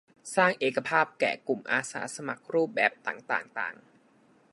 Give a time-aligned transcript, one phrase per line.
[0.35, 3.75] สร้างเอกภาพแก่กลุ่มอาสาสมัครรูปแบบต่างต่างต่าง